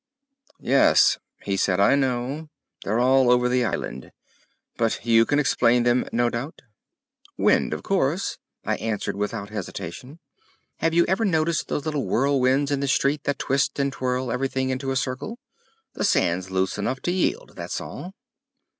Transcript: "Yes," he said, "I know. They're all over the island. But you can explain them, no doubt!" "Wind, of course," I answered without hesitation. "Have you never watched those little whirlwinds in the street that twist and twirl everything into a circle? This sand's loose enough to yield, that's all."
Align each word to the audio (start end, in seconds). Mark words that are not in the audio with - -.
"Yes," 0.63 1.19
he 1.43 1.55
said, 1.55 1.79
"I 1.79 1.93
know. 1.93 2.49
They're 2.83 2.97
all 2.97 3.29
over 3.29 3.47
the 3.47 3.63
island. 3.63 4.11
But 4.75 5.05
you 5.05 5.27
can 5.27 5.37
explain 5.37 5.83
them, 5.83 6.07
no 6.11 6.27
doubt!" 6.27 6.63
"Wind, 7.37 7.71
of 7.71 7.83
course," 7.83 8.39
I 8.65 8.77
answered 8.77 9.15
without 9.15 9.51
hesitation. 9.51 10.17
"Have 10.77 10.95
you 10.95 11.03
never 11.03 11.23
watched 11.23 11.67
those 11.67 11.85
little 11.85 12.07
whirlwinds 12.07 12.71
in 12.71 12.79
the 12.79 12.87
street 12.87 13.25
that 13.25 13.37
twist 13.37 13.77
and 13.77 13.93
twirl 13.93 14.31
everything 14.31 14.71
into 14.71 14.89
a 14.89 14.95
circle? 14.95 15.37
This 15.93 16.09
sand's 16.09 16.49
loose 16.49 16.79
enough 16.79 16.99
to 17.01 17.11
yield, 17.11 17.53
that's 17.55 17.79
all." 17.79 18.15